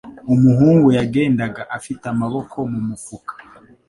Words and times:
Umuhungu 0.33 0.87
yagendaga 0.97 1.61
afite 1.77 2.03
amaboko 2.13 2.57
mu 2.71 2.79
mufuka. 2.87 3.33